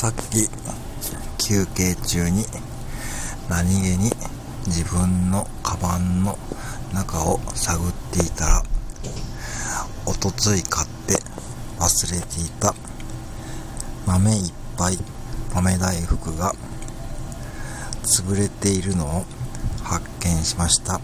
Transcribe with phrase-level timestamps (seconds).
[0.00, 0.48] さっき
[1.46, 2.46] 休憩中に
[3.50, 4.10] 何気に
[4.66, 6.38] 自分のカバンの
[6.94, 8.62] 中を探っていたら
[10.06, 11.16] おとつい買って
[11.78, 12.74] 忘れていた
[14.06, 14.96] 豆いっぱい
[15.54, 16.54] 豆大福が
[18.02, 19.24] 潰れているのを
[19.84, 20.98] 発見しました。